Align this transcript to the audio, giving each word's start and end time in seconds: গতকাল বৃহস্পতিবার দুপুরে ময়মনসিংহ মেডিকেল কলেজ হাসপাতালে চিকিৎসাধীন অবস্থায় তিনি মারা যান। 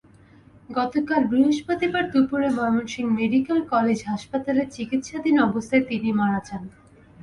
গতকাল 0.69 1.21
বৃহস্পতিবার 1.23 2.03
দুপুরে 2.13 2.47
ময়মনসিংহ 2.49 3.09
মেডিকেল 3.19 3.59
কলেজ 3.73 3.99
হাসপাতালে 4.07 4.63
চিকিৎসাধীন 4.75 5.35
অবস্থায় 5.39 5.83
তিনি 5.89 6.09
মারা 6.11 6.39
যান। 6.47 6.63